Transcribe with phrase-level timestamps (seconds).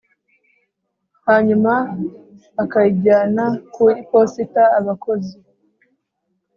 [1.27, 1.73] hanyuma
[2.63, 4.63] akayijyana ku iposita.
[4.79, 5.35] abakozi